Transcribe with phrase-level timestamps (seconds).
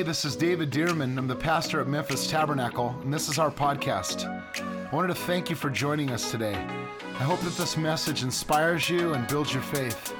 [0.00, 1.18] Hey, this is David Dearman.
[1.18, 4.24] I'm the pastor at Memphis Tabernacle, and this is our podcast.
[4.56, 6.54] I wanted to thank you for joining us today.
[6.54, 10.14] I hope that this message inspires you and builds your faith.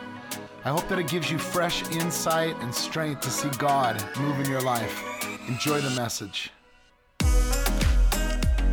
[0.67, 4.51] I hope that it gives you fresh insight and strength to see God move in
[4.51, 5.03] your life.
[5.49, 6.51] Enjoy the message.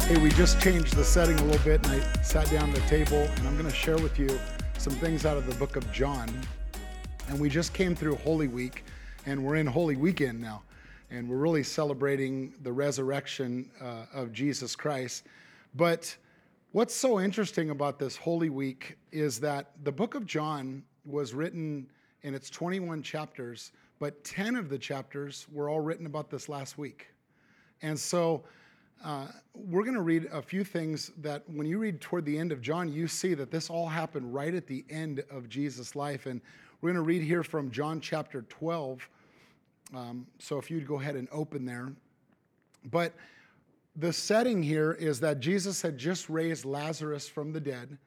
[0.07, 2.81] Hey, we just changed the setting a little bit, and I sat down at the
[2.81, 4.37] table, and I'm going to share with you
[4.77, 6.29] some things out of the book of John.
[7.29, 8.83] And we just came through Holy Week,
[9.25, 10.63] and we're in Holy Weekend now.
[11.09, 15.25] And we're really celebrating the resurrection uh, of Jesus Christ.
[15.75, 16.15] But
[16.73, 21.87] what's so interesting about this Holy Week is that the book of John was written
[22.23, 26.77] in its 21 chapters, but 10 of the chapters were all written about this last
[26.77, 27.07] week.
[27.81, 28.43] And so
[29.03, 32.51] uh, we're going to read a few things that when you read toward the end
[32.51, 36.25] of John, you see that this all happened right at the end of Jesus' life.
[36.25, 36.41] And
[36.81, 39.07] we're going to read here from John chapter 12.
[39.95, 41.93] Um, so if you'd go ahead and open there.
[42.85, 43.13] But
[43.95, 47.97] the setting here is that Jesus had just raised Lazarus from the dead.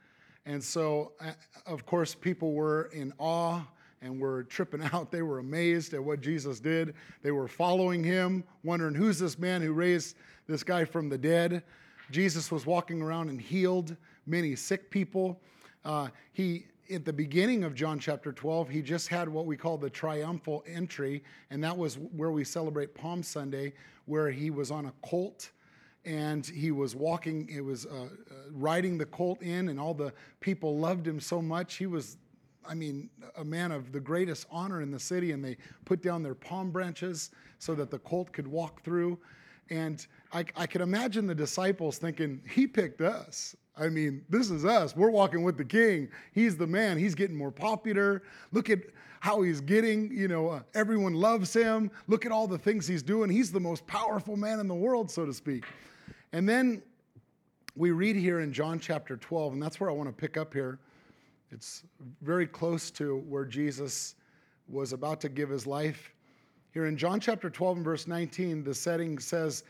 [0.47, 1.33] And so, uh,
[1.67, 3.63] of course, people were in awe
[4.03, 5.11] and were tripping out.
[5.11, 6.95] They were amazed at what Jesus did.
[7.23, 11.63] They were following him, wondering who's this man who raised this guy from the dead.
[12.11, 15.41] Jesus was walking around and healed many sick people.
[15.85, 19.79] Uh, he, at the beginning of John chapter 12, he just had what we call
[19.79, 23.73] the triumphal entry, and that was where we celebrate Palm Sunday,
[24.07, 25.51] where he was on a colt
[26.05, 28.07] and he was walking, it was uh, uh,
[28.53, 31.75] riding the colt in, and all the people loved him so much.
[31.75, 32.17] He was,
[32.67, 36.23] I mean, a man of the greatest honor in the city, and they put down
[36.23, 39.19] their palm branches so that the colt could walk through.
[39.69, 43.55] And I, I could imagine the disciples thinking, He picked us.
[43.81, 44.95] I mean, this is us.
[44.95, 46.09] We're walking with the king.
[46.33, 46.99] He's the man.
[46.99, 48.23] He's getting more popular.
[48.53, 48.81] Look at
[49.21, 51.91] how he's getting, you know, uh, everyone loves him.
[52.07, 53.31] Look at all the things he's doing.
[53.31, 55.65] He's the most powerful man in the world, so to speak.
[56.33, 56.83] And then
[57.75, 60.53] we read here in John chapter 12, and that's where I want to pick up
[60.53, 60.79] here.
[61.51, 61.83] It's
[62.21, 64.15] very close to where Jesus
[64.69, 66.13] was about to give his life.
[66.73, 69.65] Here in John chapter 12 and verse 19, the setting says,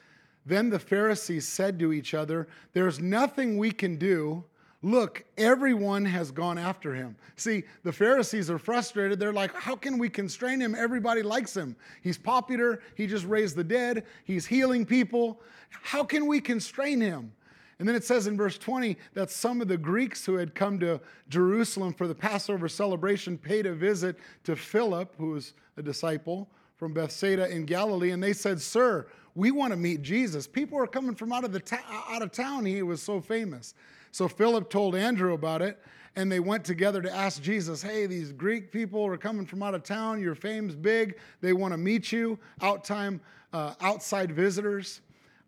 [0.46, 4.44] Then the Pharisees said to each other, There's nothing we can do.
[4.82, 7.14] Look, everyone has gone after him.
[7.36, 9.20] See, the Pharisees are frustrated.
[9.20, 10.74] They're like, How can we constrain him?
[10.74, 11.76] Everybody likes him.
[12.02, 12.80] He's popular.
[12.94, 14.04] He just raised the dead.
[14.24, 15.40] He's healing people.
[15.70, 17.32] How can we constrain him?
[17.78, 20.78] And then it says in verse 20 that some of the Greeks who had come
[20.80, 26.50] to Jerusalem for the Passover celebration paid a visit to Philip, who was a disciple
[26.76, 30.46] from Bethsaida in Galilee, and they said, Sir, we want to meet Jesus.
[30.46, 32.64] People are coming from out of, the ta- out of town.
[32.64, 33.74] He was so famous.
[34.12, 35.78] So Philip told Andrew about it,
[36.16, 39.74] and they went together to ask Jesus, Hey, these Greek people are coming from out
[39.74, 40.20] of town.
[40.20, 41.16] Your fame's big.
[41.40, 42.38] They want to meet you.
[42.60, 43.20] Out time,
[43.52, 45.00] uh, outside visitors.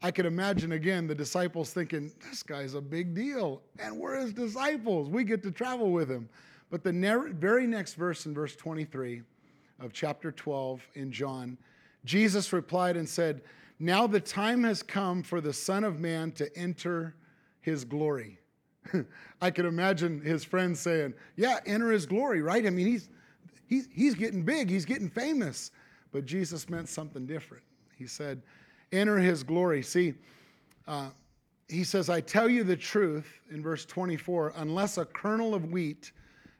[0.04, 4.32] I could imagine again the disciples thinking, this guy's a big deal, and we're his
[4.32, 5.08] disciples.
[5.08, 6.28] We get to travel with him.
[6.70, 6.92] But the
[7.38, 9.22] very next verse in verse 23
[9.78, 11.56] of chapter 12 in John,
[12.04, 13.42] Jesus replied and said,
[13.78, 17.14] Now the time has come for the Son of Man to enter
[17.60, 18.38] his glory.
[19.40, 22.66] I could imagine his friends saying, Yeah, enter his glory, right?
[22.66, 23.08] I mean, he's,
[23.66, 25.70] he's, he's getting big, he's getting famous.
[26.12, 27.64] But Jesus meant something different.
[27.96, 28.42] He said,
[28.92, 29.82] enter his glory.
[29.82, 30.14] See,
[30.86, 31.08] uh,
[31.68, 36.12] he says, I tell you the truth in verse 24 unless a kernel of wheat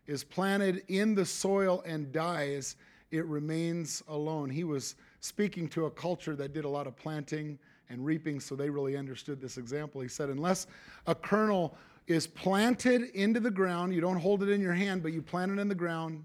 [0.06, 2.76] is planted in the soil and dies,
[3.10, 4.48] it remains alone.
[4.48, 8.54] He was speaking to a culture that did a lot of planting and reaping, so
[8.54, 10.00] they really understood this example.
[10.00, 10.66] He said, Unless
[11.06, 11.76] a kernel
[12.08, 15.52] is planted into the ground, you don't hold it in your hand, but you plant
[15.52, 16.24] it in the ground,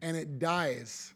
[0.00, 1.12] and it dies,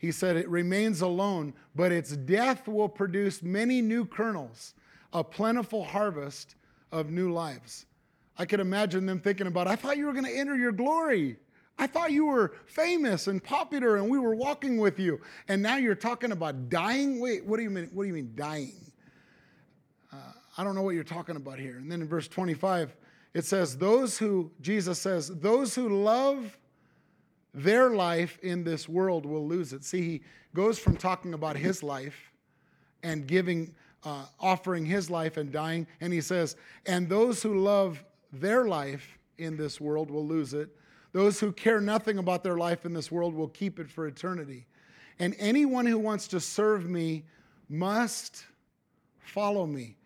[0.00, 4.72] he said, It remains alone, but its death will produce many new kernels,
[5.12, 6.54] a plentiful harvest
[6.90, 7.84] of new lives.
[8.38, 11.36] I could imagine them thinking about, I thought you were going to enter your glory.
[11.80, 15.18] I thought you were famous and popular and we were walking with you.
[15.48, 17.20] And now you're talking about dying?
[17.20, 17.88] Wait, what do you mean?
[17.94, 18.92] What do you mean dying?
[20.12, 20.16] Uh,
[20.58, 21.78] I don't know what you're talking about here.
[21.78, 22.94] And then in verse 25,
[23.32, 26.58] it says, Those who, Jesus says, those who love
[27.54, 29.82] their life in this world will lose it.
[29.82, 30.22] See, he
[30.54, 32.30] goes from talking about his life
[33.02, 33.74] and giving,
[34.04, 39.18] uh, offering his life and dying, and he says, and those who love their life
[39.38, 40.68] in this world will lose it.
[41.12, 44.66] Those who care nothing about their life in this world will keep it for eternity.
[45.18, 47.24] And anyone who wants to serve me
[47.68, 48.44] must
[49.18, 49.96] follow me.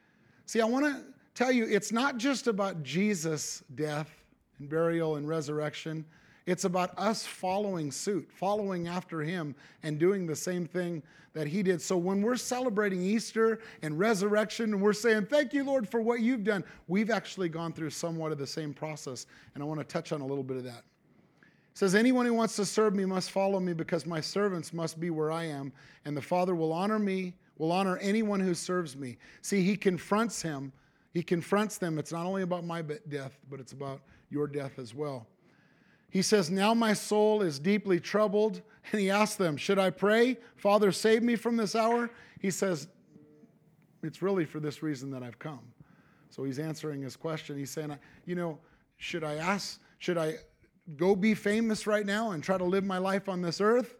[0.47, 1.03] See, I want to
[1.35, 4.11] tell you, it's not just about Jesus' death
[4.59, 6.05] and burial and resurrection
[6.47, 11.03] It's about us following suit, following after him, and doing the same thing
[11.33, 11.81] that he did.
[11.81, 16.21] So when we're celebrating Easter and resurrection, and we're saying, Thank you, Lord, for what
[16.21, 19.27] you've done, we've actually gone through somewhat of the same process.
[19.55, 20.85] And I want to touch on a little bit of that.
[21.75, 25.11] Says, Anyone who wants to serve me must follow me because my servants must be
[25.11, 25.73] where I am,
[26.05, 29.19] and the Father will honor me, will honor anyone who serves me.
[29.43, 30.73] See, he confronts him.
[31.13, 31.99] He confronts them.
[31.99, 34.01] It's not only about my death, but it's about
[34.31, 35.27] your death as well.
[36.11, 38.63] He says, Now my soul is deeply troubled.
[38.93, 40.37] And he asks them, Should I pray?
[40.57, 42.11] Father, save me from this hour?
[42.39, 42.87] He says,
[44.03, 45.63] It's really for this reason that I've come.
[46.29, 47.57] So he's answering his question.
[47.57, 48.59] He's saying, You know,
[48.99, 50.37] should I ask, should I
[50.97, 53.97] go be famous right now and try to live my life on this earth?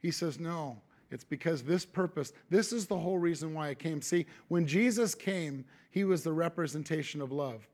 [0.00, 0.80] He says, No.
[1.10, 4.00] It's because this purpose, this is the whole reason why I came.
[4.00, 7.66] See, when Jesus came, he was the representation of love.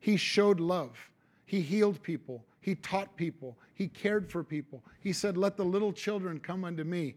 [0.00, 1.10] He showed love.
[1.44, 2.42] He healed people.
[2.60, 3.58] He taught people.
[3.74, 4.82] He cared for people.
[5.00, 7.16] He said, Let the little children come unto me.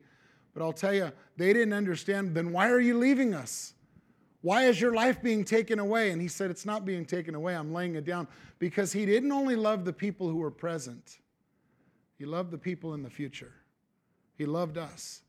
[0.53, 2.35] But I'll tell you, they didn't understand.
[2.35, 3.73] Then why are you leaving us?
[4.43, 6.11] Why is your life being taken away?
[6.11, 7.55] And he said, It's not being taken away.
[7.55, 8.27] I'm laying it down.
[8.59, 11.17] Because he didn't only love the people who were present,
[12.19, 13.53] he loved the people in the future.
[14.35, 15.21] He loved us.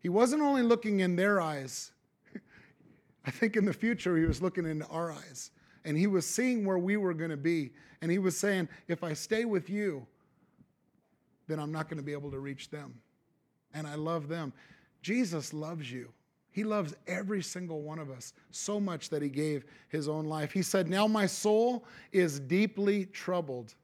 [0.00, 1.92] He wasn't only looking in their eyes,
[3.24, 5.50] I think in the future, he was looking into our eyes
[5.84, 7.72] and he was seeing where we were going to be.
[8.00, 10.06] And he was saying, if I stay with you,
[11.48, 12.94] then I'm not going to be able to reach them.
[13.74, 14.52] And I love them.
[15.02, 16.12] Jesus loves you.
[16.52, 20.52] He loves every single one of us so much that he gave his own life.
[20.52, 23.74] He said, Now my soul is deeply troubled.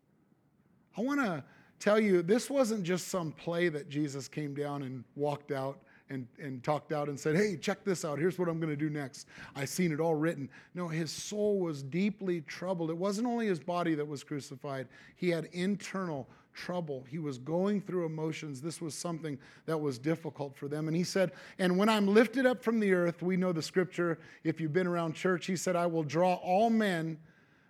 [0.97, 1.43] I want to
[1.81, 5.79] tell you, this wasn't just some play that Jesus came down and walked out
[6.11, 8.19] and, and talked out and said, Hey, check this out.
[8.19, 9.29] Here's what I'm going to do next.
[9.57, 10.51] I've seen it all written.
[10.75, 12.91] No, his soul was deeply troubled.
[12.91, 16.29] It wasn't only his body that was crucified, he had internal
[16.59, 17.07] trouble.
[17.09, 18.61] He was going through emotions.
[18.61, 20.89] This was something that was difficult for them.
[20.89, 24.19] And he said, And when I'm lifted up from the earth, we know the scripture,
[24.45, 27.19] if you've been around church, he said, I will draw all men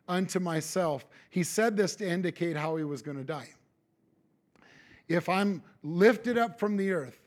[0.09, 1.07] unto myself.
[1.31, 3.51] He said this to indicate how he was going to die.
[5.07, 7.21] If I'm lifted up from the earth,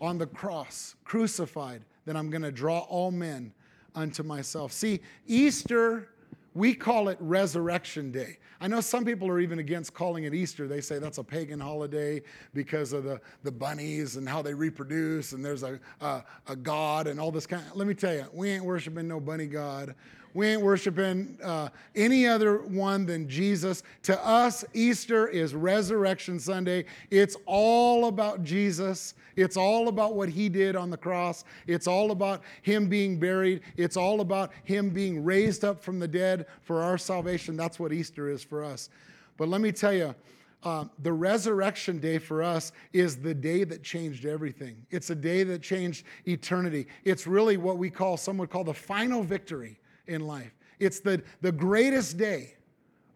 [0.00, 3.52] on the cross, crucified, then I'm going to draw all men
[3.94, 4.72] unto myself.
[4.72, 6.08] See, Easter,
[6.54, 8.38] we call it Resurrection Day.
[8.60, 10.68] I know some people are even against calling it Easter.
[10.68, 12.20] They say that's a pagan holiday
[12.52, 17.06] because of the, the bunnies and how they reproduce, and there's a, a, a God
[17.06, 17.62] and all this kind.
[17.66, 19.94] Of, let me tell you, we ain't worshiping no bunny God.
[20.32, 23.82] We ain't worshiping uh, any other one than Jesus.
[24.04, 26.84] To us, Easter is Resurrection Sunday.
[27.10, 29.14] It's all about Jesus.
[29.34, 31.44] It's all about what he did on the cross.
[31.66, 33.62] It's all about him being buried.
[33.76, 37.56] It's all about him being raised up from the dead for our salvation.
[37.56, 38.90] That's what Easter is for us.
[39.38, 40.14] But let me tell you,
[40.62, 44.84] uh, the resurrection day for us is the day that changed everything.
[44.90, 46.86] It's a day that changed eternity.
[47.04, 50.54] It's really what we call, some would call the final victory in life.
[50.78, 52.56] It's the, the greatest day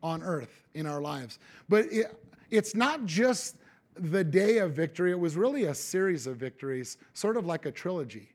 [0.03, 1.39] on earth in our lives.
[1.69, 2.19] But it,
[2.51, 3.57] it's not just
[3.97, 7.71] the day of victory, it was really a series of victories, sort of like a
[7.71, 8.31] trilogy.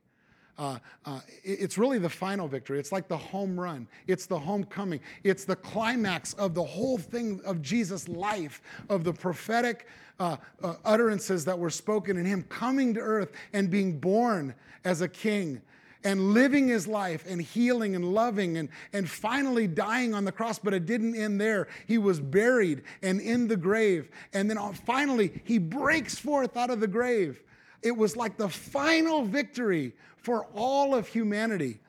[0.60, 2.80] Uh, uh, it's really the final victory.
[2.80, 3.88] It's like the home run.
[4.08, 5.00] It's the homecoming.
[5.24, 9.88] It's the climax of the whole thing of Jesus' life, of the prophetic
[10.20, 14.54] uh, uh utterances that were spoken in him coming to earth and being born
[14.84, 15.62] as a king
[16.04, 20.60] and living his life and healing and loving and, and finally dying on the cross,
[20.60, 21.70] but it didn't end there.
[21.88, 24.10] He was buried and in the grave.
[24.34, 27.42] And then finally, he breaks forth out of the grave.
[27.82, 31.80] It was like the final victory for all of humanity.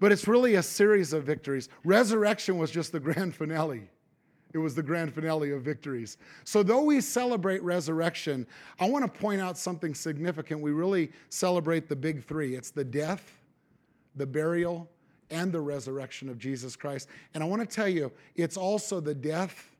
[0.00, 1.68] But it's really a series of victories.
[1.84, 3.88] Resurrection was just the grand finale.
[4.52, 6.16] It was the grand finale of victories.
[6.44, 8.46] So, though we celebrate resurrection,
[8.80, 10.60] I want to point out something significant.
[10.60, 13.32] We really celebrate the big three it's the death,
[14.16, 14.90] the burial,
[15.30, 17.08] and the resurrection of Jesus Christ.
[17.34, 19.70] And I want to tell you, it's also the death,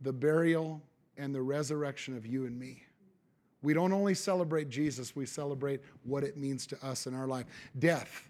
[0.00, 0.82] the burial,
[1.16, 2.82] and the resurrection of you and me.
[3.62, 7.46] We don't only celebrate Jesus, we celebrate what it means to us in our life.
[7.78, 8.28] Death.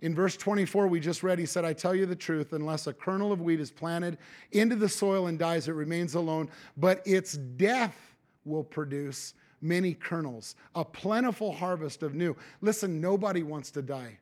[0.00, 2.92] In verse 24, we just read, he said, I tell you the truth, unless a
[2.92, 4.18] kernel of wheat is planted
[4.52, 7.96] into the soil and dies, it remains alone, but its death
[8.44, 12.36] will produce many kernels, a plentiful harvest of new.
[12.60, 14.18] Listen, nobody wants to die.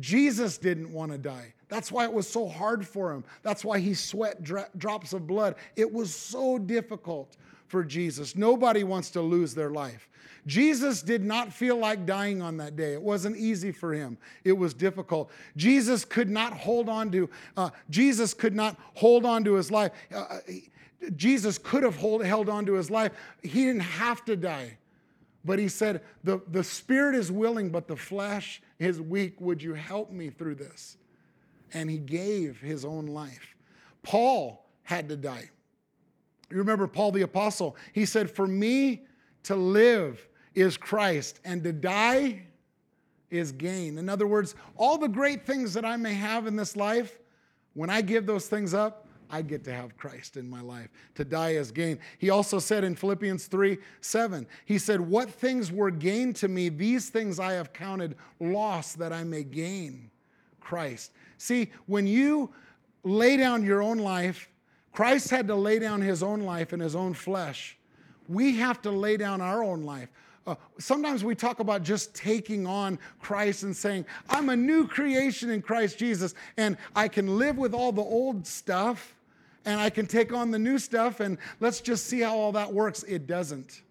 [0.00, 1.54] Jesus didn't want to die.
[1.68, 3.24] That's why it was so hard for him.
[3.42, 5.54] That's why he sweat dra- drops of blood.
[5.76, 7.36] It was so difficult
[7.74, 8.36] for Jesus.
[8.36, 10.08] Nobody wants to lose their life.
[10.46, 12.92] Jesus did not feel like dying on that day.
[12.92, 14.16] It wasn't easy for him.
[14.44, 15.32] It was difficult.
[15.56, 17.28] Jesus could not hold on to.
[17.56, 19.90] Uh, Jesus could not hold on to his life.
[20.14, 20.38] Uh,
[21.16, 23.10] Jesus could have hold, held on to his life.
[23.42, 24.78] He didn't have to die.
[25.44, 29.40] But he said, the, the spirit is willing, but the flesh is weak.
[29.40, 30.96] Would you help me through this?
[31.72, 33.56] And he gave his own life.
[34.04, 35.50] Paul had to die.
[36.54, 37.76] You remember Paul the Apostle?
[37.92, 39.02] He said, For me
[39.42, 42.44] to live is Christ, and to die
[43.28, 43.98] is gain.
[43.98, 47.18] In other words, all the great things that I may have in this life,
[47.72, 50.90] when I give those things up, I get to have Christ in my life.
[51.16, 51.98] To die is gain.
[52.18, 56.68] He also said in Philippians 3 7, he said, What things were gain to me,
[56.68, 60.08] these things I have counted loss that I may gain
[60.60, 61.10] Christ.
[61.36, 62.52] See, when you
[63.02, 64.48] lay down your own life,
[64.94, 67.76] Christ had to lay down his own life in his own flesh.
[68.28, 70.08] We have to lay down our own life.
[70.46, 75.50] Uh, sometimes we talk about just taking on Christ and saying, I'm a new creation
[75.50, 79.14] in Christ Jesus, and I can live with all the old stuff
[79.64, 82.72] and I can take on the new stuff, and let's just see how all that
[82.72, 83.02] works.
[83.04, 83.82] It doesn't.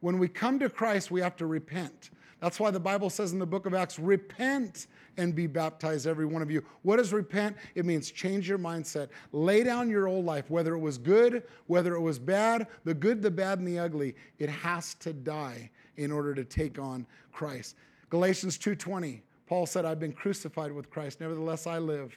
[0.00, 2.10] When we come to Christ, we have to repent.
[2.40, 4.86] That's why the Bible says in the book of Acts, repent
[5.16, 6.62] and be baptized, every one of you.
[6.82, 7.56] What does repent?
[7.74, 9.08] It means change your mindset.
[9.32, 13.22] Lay down your old life, whether it was good, whether it was bad, the good,
[13.22, 14.14] the bad, and the ugly.
[14.38, 17.76] It has to die in order to take on Christ.
[18.08, 19.20] Galatians 2:20.
[19.46, 21.20] Paul said, I've been crucified with Christ.
[21.20, 22.16] Nevertheless, I live.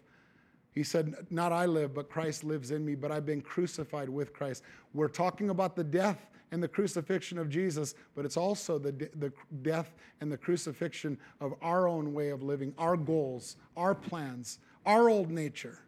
[0.73, 4.33] He said, Not I live, but Christ lives in me, but I've been crucified with
[4.33, 4.63] Christ.
[4.93, 9.31] We're talking about the death and the crucifixion of Jesus, but it's also the, the
[9.61, 15.09] death and the crucifixion of our own way of living, our goals, our plans, our
[15.09, 15.79] old nature.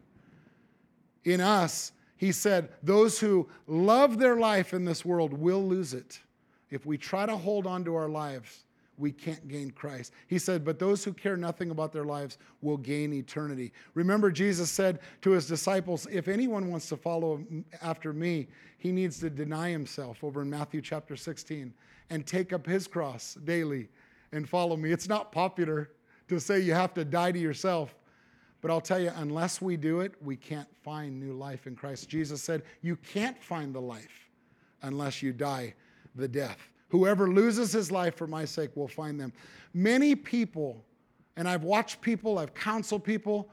[1.24, 6.20] In us, he said, Those who love their life in this world will lose it.
[6.70, 8.65] If we try to hold on to our lives,
[8.98, 10.12] we can't gain Christ.
[10.26, 13.72] He said, But those who care nothing about their lives will gain eternity.
[13.94, 17.44] Remember, Jesus said to his disciples, If anyone wants to follow
[17.82, 18.48] after me,
[18.78, 21.72] he needs to deny himself over in Matthew chapter 16
[22.10, 23.88] and take up his cross daily
[24.32, 24.92] and follow me.
[24.92, 25.90] It's not popular
[26.28, 27.94] to say you have to die to yourself.
[28.62, 32.08] But I'll tell you, unless we do it, we can't find new life in Christ.
[32.08, 34.30] Jesus said, You can't find the life
[34.82, 35.74] unless you die
[36.14, 36.70] the death.
[36.88, 39.32] Whoever loses his life for my sake will find them.
[39.74, 40.84] Many people,
[41.36, 43.48] and I've watched people, I've counseled people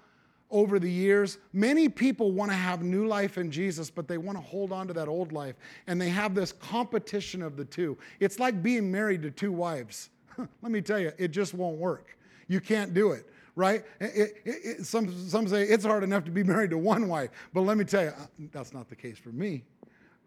[0.52, 4.38] over the years, many people want to have new life in Jesus, but they want
[4.38, 5.56] to hold on to that old life.
[5.88, 7.98] And they have this competition of the two.
[8.20, 10.10] It's like being married to two wives.
[10.38, 12.18] Let me tell you, it just won't work.
[12.48, 13.84] You can't do it right?
[14.00, 17.30] It, it, it, some, some say it's hard enough to be married to one wife,
[17.54, 19.64] but let me tell you, uh, that's not the case for me.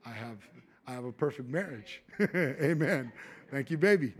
[0.05, 0.39] I have
[0.87, 2.03] I have a perfect marriage.
[2.35, 3.13] Amen.
[3.51, 4.15] Thank you, baby.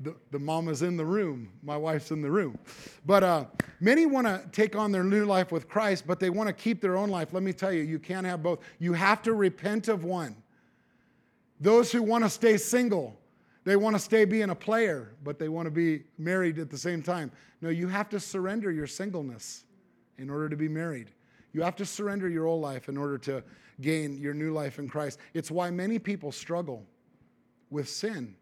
[0.00, 1.50] The, the mama's in the room.
[1.62, 2.58] My wife's in the room.
[3.06, 3.44] But uh,
[3.80, 6.80] many want to take on their new life with Christ, but they want to keep
[6.80, 7.32] their own life.
[7.32, 8.60] Let me tell you, you can't have both.
[8.78, 10.34] You have to repent of one.
[11.60, 13.14] Those who want to stay single,
[13.64, 16.78] they want to stay being a player, but they want to be married at the
[16.78, 17.30] same time.
[17.60, 19.64] No, you have to surrender your singleness
[20.16, 21.10] in order to be married.
[21.52, 23.42] You have to surrender your old life in order to
[23.80, 25.18] gain your new life in Christ.
[25.34, 26.84] It's why many people struggle
[27.70, 28.36] with sin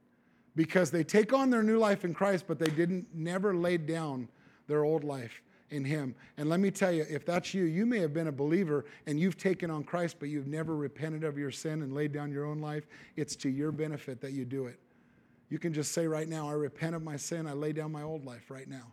[0.56, 4.28] because they take on their new life in Christ, but they didn't never laid down
[4.66, 5.40] their old life
[5.70, 6.14] in Him.
[6.36, 9.20] And let me tell you, if that's you, you may have been a believer and
[9.20, 12.44] you've taken on Christ, but you've never repented of your sin and laid down your
[12.44, 12.86] own life.
[13.16, 14.78] It's to your benefit that you do it.
[15.50, 18.02] You can just say right now, I repent of my sin, I lay down my
[18.02, 18.92] old life right now.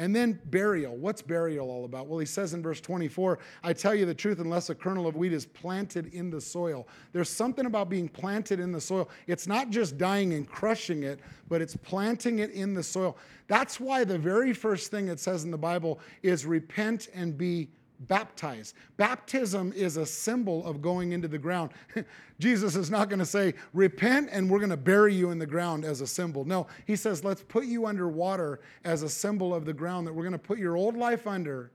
[0.00, 0.96] And then burial.
[0.96, 2.06] What's burial all about?
[2.06, 5.16] Well, he says in verse 24, I tell you the truth, unless a kernel of
[5.16, 6.86] wheat is planted in the soil.
[7.12, 9.10] There's something about being planted in the soil.
[9.26, 13.16] It's not just dying and crushing it, but it's planting it in the soil.
[13.48, 17.68] That's why the very first thing it says in the Bible is repent and be
[18.00, 18.74] baptized.
[18.96, 21.70] Baptism is a symbol of going into the ground.
[22.38, 25.46] Jesus is not going to say, repent and we're going to bury you in the
[25.46, 26.44] ground as a symbol.
[26.44, 30.12] No, he says, let's put you under water as a symbol of the ground, that
[30.12, 31.70] we're going to put your old life under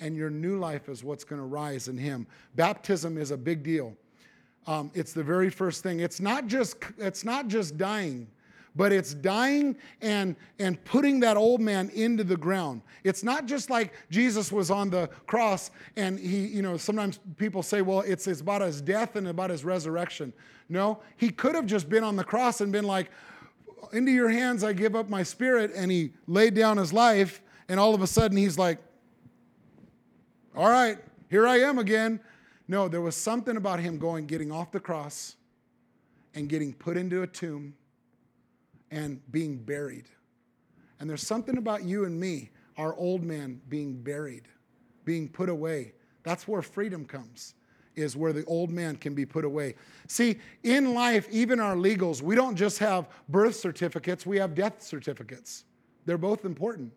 [0.00, 2.26] and your new life is what's going to rise in him.
[2.56, 3.94] Baptism is a big deal.
[4.66, 6.00] Um, it's the very first thing.
[6.00, 8.26] It's not just, it's not just dying
[8.74, 12.82] but it's dying and, and putting that old man into the ground.
[13.04, 17.62] It's not just like Jesus was on the cross and he, you know, sometimes people
[17.62, 20.32] say, well, it's, it's about his death and about his resurrection.
[20.68, 23.10] No, he could have just been on the cross and been like,
[23.92, 25.72] into your hands I give up my spirit.
[25.74, 28.78] And he laid down his life, and all of a sudden he's like,
[30.56, 30.98] all right,
[31.30, 32.20] here I am again.
[32.68, 35.36] No, there was something about him going, getting off the cross
[36.34, 37.74] and getting put into a tomb
[38.92, 40.04] and being buried.
[41.00, 44.46] And there's something about you and me, our old man being buried,
[45.04, 45.94] being put away.
[46.22, 47.54] That's where freedom comes.
[47.94, 49.74] is where the old man can be put away.
[50.06, 54.82] See, in life, even our legals, we don't just have birth certificates, we have death
[54.82, 55.64] certificates.
[56.06, 56.92] They're both important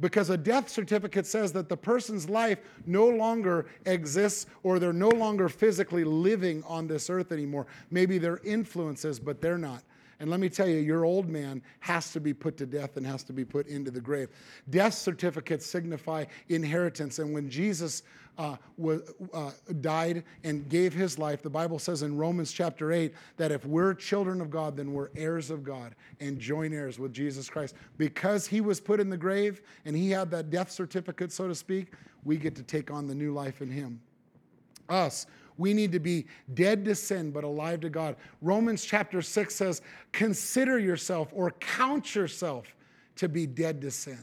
[0.00, 5.08] because a death certificate says that the person's life no longer exists or they're no
[5.08, 7.66] longer physically living on this earth anymore.
[7.90, 9.82] Maybe they're influences, but they're not.
[10.20, 13.06] And let me tell you, your old man has to be put to death and
[13.06, 14.30] has to be put into the grave.
[14.68, 17.20] Death certificates signify inheritance.
[17.20, 18.02] And when Jesus
[18.36, 18.56] uh,
[19.32, 23.64] uh, died and gave his life, the Bible says in Romans chapter 8 that if
[23.64, 27.76] we're children of God, then we're heirs of God and joint heirs with Jesus Christ.
[27.96, 31.54] Because he was put in the grave and he had that death certificate, so to
[31.54, 31.92] speak,
[32.24, 34.00] we get to take on the new life in him.
[34.88, 35.26] Us,
[35.58, 38.16] we need to be dead to sin, but alive to God.
[38.40, 42.74] Romans chapter 6 says, Consider yourself or count yourself
[43.16, 44.18] to be dead to sin,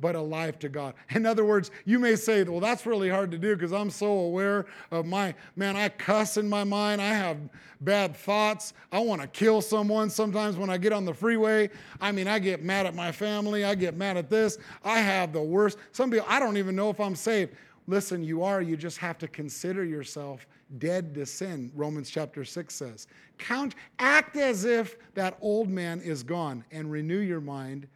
[0.00, 0.94] but alive to God.
[1.10, 4.10] In other words, you may say, Well, that's really hard to do because I'm so
[4.10, 7.00] aware of my, man, I cuss in my mind.
[7.00, 7.38] I have
[7.80, 8.74] bad thoughts.
[8.90, 11.70] I want to kill someone sometimes when I get on the freeway.
[12.00, 13.64] I mean, I get mad at my family.
[13.64, 14.58] I get mad at this.
[14.84, 15.78] I have the worst.
[15.92, 17.54] Some people, I don't even know if I'm saved.
[17.86, 20.46] Listen, you are, you just have to consider yourself
[20.78, 23.06] dead to sin, Romans chapter 6 says.
[23.38, 27.88] Count, act as if that old man is gone and renew your mind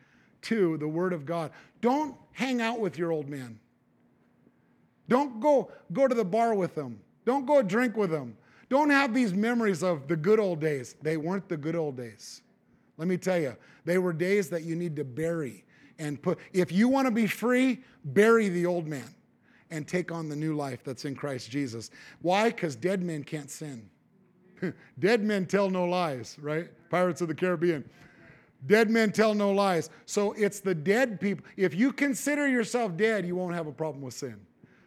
[0.43, 1.53] to the word of God.
[1.81, 3.59] Don't hang out with your old man.
[5.09, 7.01] Don't go, go to the bar with them.
[7.25, 8.37] Don't go drink with them.
[8.71, 10.97] Don't have these memories of the good old days.
[11.03, 12.43] They weren't the good old days.
[12.97, 15.65] Let me tell you, they were days that you need to bury
[15.99, 16.39] and put.
[16.53, 19.15] If you want to be free, bury the old man
[19.71, 21.91] and take on the new life that's in Christ Jesus.
[22.23, 22.51] Why?
[22.51, 23.89] Because dead men can't sin.
[24.99, 26.69] dead men tell no lies, right?
[26.91, 27.89] Pirates of the Caribbean.
[28.67, 29.91] Dead men tell no lies.
[30.07, 31.45] So it's the dead people.
[31.57, 34.41] If you consider yourself dead, you won't have a problem with sin.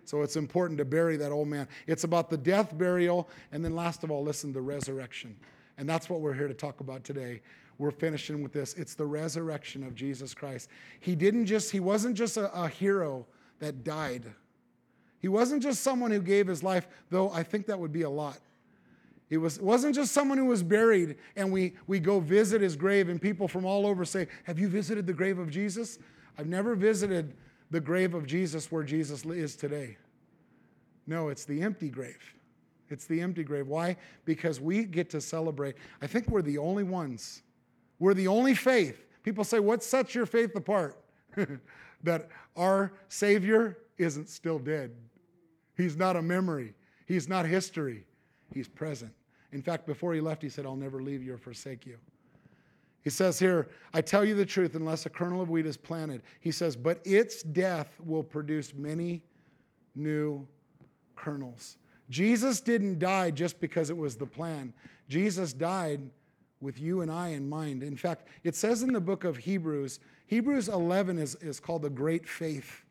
[0.06, 1.68] So it's important to bury that old man.
[1.86, 5.36] It's about the death, burial, and then last of all, listen, the resurrection.
[5.78, 7.42] And that's what we're here to talk about today.
[7.78, 8.74] We're finishing with this.
[8.76, 10.70] It's the resurrection of Jesus Christ.
[11.02, 13.28] He didn't just, he wasn't just a, a hero
[13.60, 14.34] that died
[15.20, 18.10] he wasn't just someone who gave his life, though I think that would be a
[18.10, 18.40] lot.
[19.30, 23.10] He was, wasn't just someone who was buried and we, we go visit his grave
[23.10, 26.00] and people from all over say, Have you visited the grave of Jesus?
[26.38, 27.36] I've never visited
[27.70, 29.98] the grave of Jesus where Jesus is today.
[31.08, 32.34] No, it's the empty grave.
[32.90, 33.68] It's the empty grave.
[33.68, 33.98] Why?
[34.24, 35.76] Because we get to celebrate.
[36.02, 37.42] I think we're the only ones.
[38.00, 39.06] We're the only faith.
[39.24, 40.96] People say, What sets your faith apart?
[42.04, 44.92] that our Savior isn't still dead.
[45.76, 46.74] He's not a memory,
[47.06, 48.06] He's not history,
[48.54, 49.14] He's present.
[49.54, 51.98] In fact, before he left, he said, I'll never leave you or forsake you.
[53.02, 56.22] He says here, I tell you the truth, unless a kernel of wheat is planted,
[56.42, 59.24] he says, but its death will produce many
[59.96, 60.46] new
[61.16, 61.78] kernels.
[62.10, 64.74] Jesus didn't die just because it was the plan.
[65.08, 66.02] Jesus died
[66.60, 67.84] with you and I in mind.
[67.84, 71.90] In fact, it says in the book of Hebrews, Hebrews 11 is, is called the
[71.90, 72.84] great faith,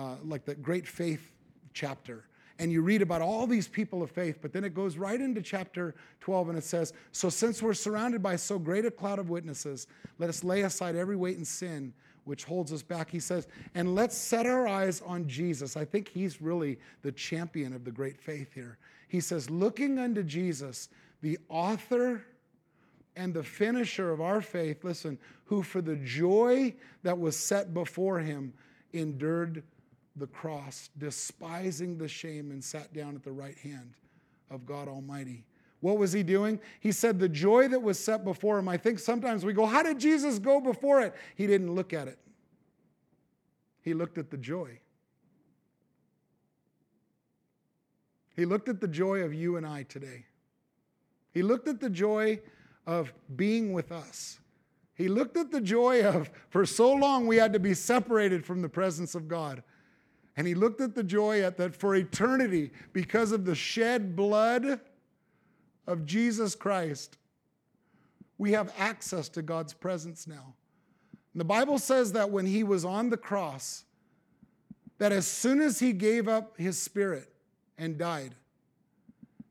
[0.00, 1.30] uh, like the great faith
[1.74, 2.24] chapter.
[2.58, 5.42] And you read about all these people of faith, but then it goes right into
[5.42, 9.28] chapter 12 and it says, So since we're surrounded by so great a cloud of
[9.30, 9.86] witnesses,
[10.18, 11.92] let us lay aside every weight and sin
[12.24, 13.10] which holds us back.
[13.10, 15.76] He says, and let's set our eyes on Jesus.
[15.76, 18.78] I think he's really the champion of the great faith here.
[19.08, 20.90] He says, looking unto Jesus,
[21.22, 22.22] the author
[23.16, 28.20] and the finisher of our faith, listen, who for the joy that was set before
[28.20, 28.52] him
[28.92, 29.62] endured
[30.20, 33.94] the cross, despising the shame, and sat down at the right hand
[34.50, 35.44] of God Almighty.
[35.80, 36.60] What was he doing?
[36.78, 38.68] He said, The joy that was set before him.
[38.68, 41.14] I think sometimes we go, How did Jesus go before it?
[41.34, 42.18] He didn't look at it,
[43.82, 44.78] he looked at the joy.
[48.36, 50.24] He looked at the joy of you and I today.
[51.32, 52.40] He looked at the joy
[52.86, 54.38] of being with us.
[54.94, 58.62] He looked at the joy of, for so long, we had to be separated from
[58.62, 59.62] the presence of God.
[60.40, 64.80] And he looked at the joy at that for eternity, because of the shed blood
[65.86, 67.18] of Jesus Christ,
[68.38, 70.54] we have access to God's presence now.
[71.34, 73.84] And the Bible says that when he was on the cross,
[74.96, 77.30] that as soon as he gave up his spirit
[77.76, 78.34] and died,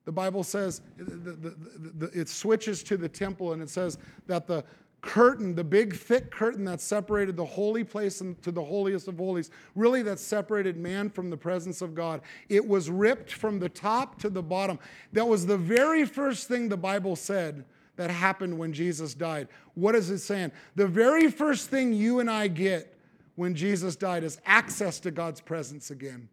[0.05, 1.55] the Bible says the, the,
[1.99, 4.63] the, it switches to the temple and it says that the,
[5.01, 9.49] curtain, the big thick curtain that separated the holy place to the holiest of holies,
[9.75, 12.21] really that separated man from the presence of God.
[12.49, 14.79] It was ripped from the top to the bottom.
[15.13, 19.47] That was the very first thing the Bible said that happened when Jesus died.
[19.75, 20.51] What is it saying?
[20.75, 22.97] The very first thing you and I get
[23.35, 26.29] when Jesus died is access to God's presence again.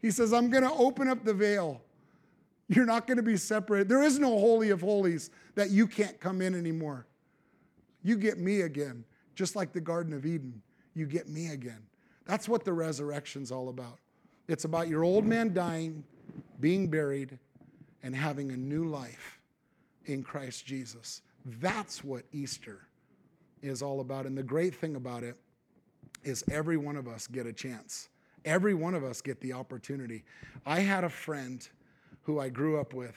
[0.00, 1.82] He says, I'm going to open up the veil
[2.70, 3.88] You're not going to be separated.
[3.88, 7.04] There is no holy of holies that you can't come in anymore.
[8.02, 10.62] You get me again, just like the Garden of Eden.
[10.94, 11.82] You get me again.
[12.26, 13.98] That's what the resurrection's all about.
[14.48, 16.04] It's about your old man dying,
[16.60, 17.38] being buried,
[18.02, 19.40] and having a new life
[20.06, 21.22] in Christ Jesus.
[21.44, 22.86] That's what Easter
[23.62, 24.26] is all about.
[24.26, 25.36] And the great thing about it
[26.24, 28.08] is every one of us get a chance.
[28.44, 30.24] Every one of us get the opportunity.
[30.64, 31.66] I had a friend
[32.22, 33.14] who I grew up with,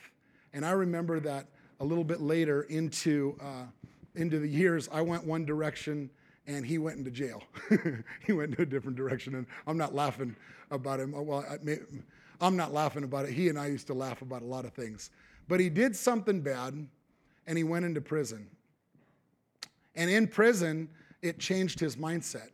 [0.53, 1.47] and I remember that
[1.79, 3.65] a little bit later into, uh,
[4.15, 6.09] into the years, I went one direction
[6.47, 7.43] and he went into jail.
[8.25, 10.35] he went into a different direction, and I'm not laughing
[10.71, 11.13] about him.
[11.13, 11.45] Well,
[12.41, 13.31] I am not laughing about it.
[13.33, 15.09] He and I used to laugh about a lot of things.
[15.47, 16.85] But he did something bad,
[17.47, 18.47] and he went into prison.
[19.95, 20.89] And in prison,
[21.21, 22.49] it changed his mindset.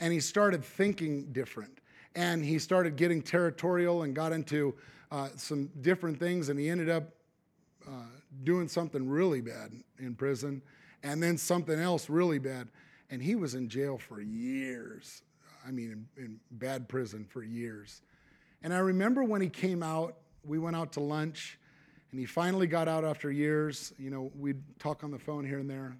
[0.00, 1.78] And he started thinking different.
[2.14, 4.74] And he started getting territorial and got into
[5.10, 6.48] uh, some different things.
[6.48, 7.04] And he ended up
[7.86, 8.06] uh,
[8.44, 10.62] doing something really bad in prison,
[11.04, 12.68] and then something else really bad.
[13.10, 15.22] And he was in jail for years.
[15.66, 18.02] I mean, in, in bad prison for years.
[18.62, 21.58] And I remember when he came out, we went out to lunch,
[22.10, 23.92] and he finally got out after years.
[23.98, 25.96] You know, we'd talk on the phone here and there.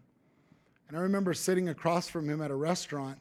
[0.88, 3.18] And I remember sitting across from him at a restaurant,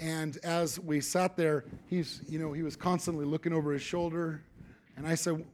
[0.00, 4.42] and as we sat there, he's, you know, he was constantly looking over his shoulder.
[4.96, 5.44] And I said,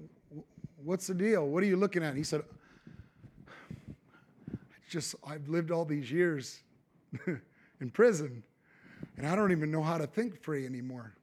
[0.83, 1.46] What's the deal?
[1.46, 2.09] What are you looking at?
[2.09, 2.42] And he said,
[4.90, 6.64] Just, I've lived all these years
[7.81, 8.42] in prison,
[9.16, 11.14] and I don't even know how to think free anymore.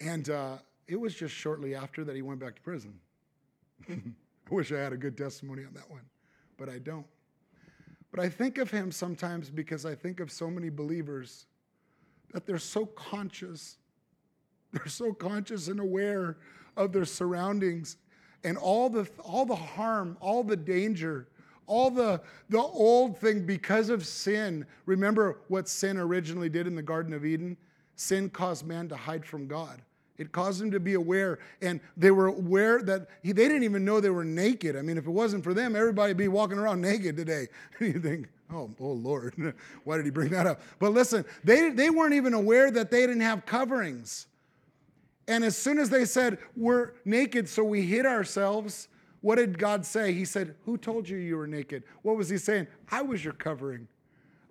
[0.00, 0.56] And uh,
[0.88, 2.98] it was just shortly after that he went back to prison.
[3.90, 4.00] I
[4.48, 6.00] wish I had a good testimony on that one,
[6.56, 7.06] but I don't.
[8.10, 11.44] But I think of him sometimes because I think of so many believers
[12.32, 13.76] that they're so conscious.
[14.72, 16.38] They're so conscious and aware
[16.74, 17.98] of their surroundings
[18.44, 21.26] and all the, all the harm, all the danger,
[21.66, 24.66] all the, the old thing because of sin.
[24.86, 27.56] Remember what sin originally did in the Garden of Eden?
[27.96, 29.80] Sin caused man to hide from God.
[30.18, 33.84] It caused them to be aware, and they were aware that he, they didn't even
[33.84, 34.76] know they were naked.
[34.76, 37.48] I mean, if it wasn't for them, everybody would be walking around naked today.
[37.80, 40.60] you think, oh, oh Lord, why did he bring that up?
[40.78, 44.26] But listen, they, they weren't even aware that they didn't have coverings.
[45.28, 48.88] And as soon as they said, we're naked, so we hid ourselves,
[49.20, 50.12] what did God say?
[50.12, 51.84] He said, Who told you you were naked?
[52.02, 52.66] What was he saying?
[52.90, 53.86] I was your covering.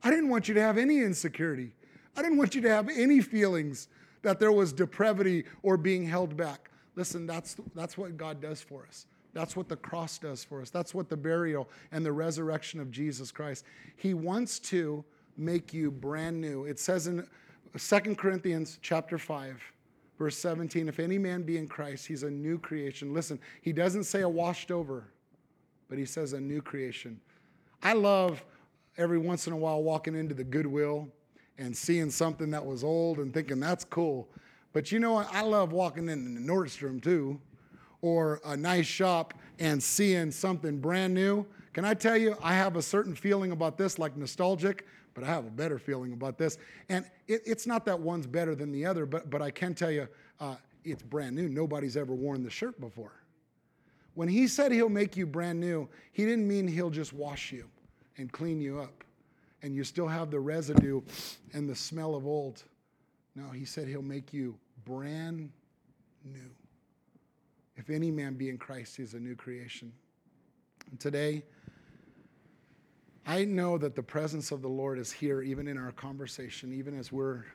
[0.04, 1.74] I didn't want you to have any insecurity.
[2.18, 3.90] I didn't want you to have any feelings
[4.22, 6.72] that there was depravity or being held back.
[6.96, 9.06] Listen, that's, that's what God does for us.
[9.34, 10.70] That's what the cross does for us.
[10.70, 13.66] That's what the burial and the resurrection of Jesus Christ.
[13.96, 15.04] He wants to
[15.38, 16.66] make you brand new.
[16.66, 17.26] It says in
[17.78, 19.62] 2 Corinthians chapter 5,
[20.22, 23.12] verse 17, if any man be in Christ, he's a new creation.
[23.12, 25.06] Listen, he doesn't say a washed over,
[25.90, 27.20] but he says a new creation.
[27.82, 28.46] I love
[28.98, 31.08] every once in a while walking into the Goodwill
[31.58, 34.30] and seeing something that was old and thinking that's cool.
[34.74, 35.28] But you know what?
[35.34, 37.42] I love walking in the Nordstrom too,
[38.04, 41.48] or a nice shop and seeing something brand new.
[41.74, 45.28] Can I tell you, I have a certain feeling about this, like nostalgic, but I
[45.28, 46.58] have a better feeling about this.
[46.90, 49.92] And it, it's not that one's better than the other, but, but I can tell
[49.92, 50.08] you,
[50.40, 51.50] uh, it's brand new.
[51.50, 53.14] Nobody's ever worn the shirt before.
[54.14, 57.70] When he said he'll make you brand new, he didn't mean he'll just wash you
[58.18, 59.04] and clean you up
[59.62, 61.02] and you still have the residue
[61.54, 62.64] and the smell of old.
[63.36, 65.52] No, he said he'll make you brand
[66.24, 66.50] new.
[67.76, 69.92] If any man be in Christ, he's a new creation.
[70.90, 71.44] And today,
[73.26, 76.98] I know that the presence of the Lord is here, even in our conversation, even
[76.98, 77.46] as we're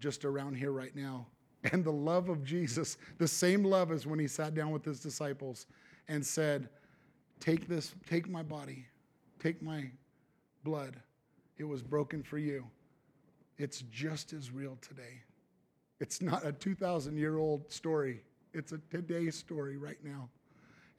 [0.00, 1.26] just around here right now.
[1.72, 5.00] And the love of Jesus, the same love as when he sat down with his
[5.00, 5.66] disciples
[6.08, 6.68] and said,
[7.40, 8.84] Take this, take my body,
[9.42, 9.90] take my
[10.62, 10.96] blood,
[11.58, 12.66] it was broken for you.
[13.58, 15.22] It's just as real today.
[16.00, 18.22] It's not a 2,000 year old story,
[18.52, 20.28] it's a today story right now.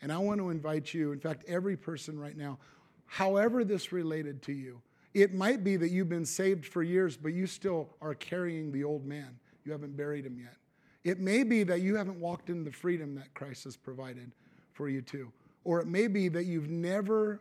[0.02, 2.60] And I want to invite you, in fact, every person right now,
[3.06, 4.82] however this related to you,
[5.14, 8.84] it might be that you've been saved for years, but you still are carrying the
[8.84, 9.40] old man.
[9.64, 10.58] You haven't buried him yet.
[11.06, 14.32] It may be that you haven't walked in the freedom that Christ has provided
[14.74, 15.32] for you too.
[15.64, 17.40] Or it may be that you've never,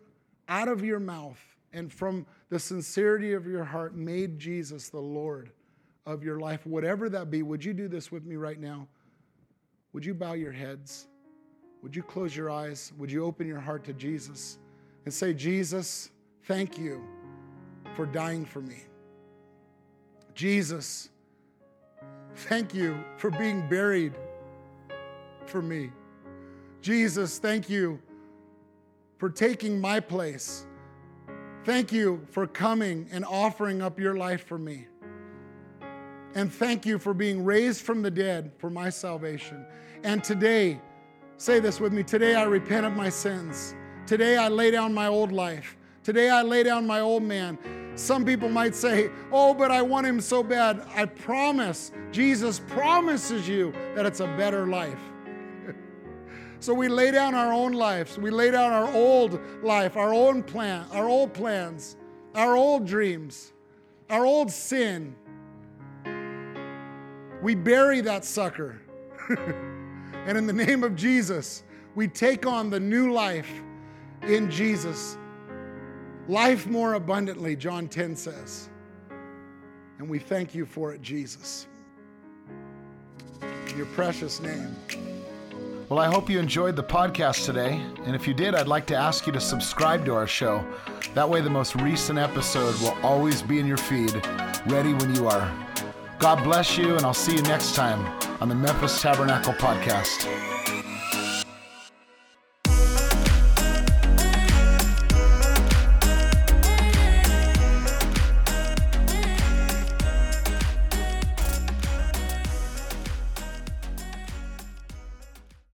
[0.49, 1.41] out of your mouth,
[1.73, 5.51] and from the sincerity of your heart made Jesus the Lord
[6.07, 8.87] of your life, whatever that be, would you do this with me right now?
[9.93, 11.09] Would you bow your heads?
[11.83, 12.93] Would you close your eyes?
[12.99, 14.59] Would you open your heart to Jesus
[15.05, 16.11] and say, Jesus,
[16.45, 17.03] thank you
[17.95, 18.85] for dying for me.
[20.35, 21.11] Jesus,
[22.35, 24.15] thank you for being buried
[25.47, 25.91] for me.
[26.81, 28.01] Jesus, thank you
[29.19, 30.67] for taking my place.
[31.65, 34.87] Thank you for coming and offering up your life for me.
[36.35, 39.65] And thank you for being raised from the dead for my salvation.
[40.03, 40.81] And today,
[41.37, 43.75] say this with me today I repent of my sins.
[44.07, 45.77] Today I lay down my old life.
[46.03, 47.59] Today I lay down my old man.
[47.95, 50.87] Some people might say, Oh, but I want him so bad.
[50.95, 54.99] I promise, Jesus promises you that it's a better life.
[56.61, 58.19] so we lay down our own lives.
[58.19, 61.97] We lay down our old life, our own plan, our old plans,
[62.35, 63.55] our old dreams,
[64.11, 65.15] our old sin.
[67.43, 68.83] We bury that sucker.
[70.27, 71.63] and in the name of Jesus,
[71.95, 73.51] we take on the new life
[74.29, 75.19] in Jesus.
[76.29, 78.71] Life more abundantly, John 10 says.
[79.99, 81.69] And we thank you for it, Jesus.
[83.43, 84.75] In your precious name.
[85.89, 87.81] Well, I hope you enjoyed the podcast today.
[88.05, 90.65] And if you did, I'd like to ask you to subscribe to our show.
[91.15, 94.15] That way, the most recent episode will always be in your feed,
[94.67, 95.53] ready when you are.
[96.19, 98.05] God bless you, and I'll see you next time
[98.41, 100.84] on the Memphis Tabernacle Podcast.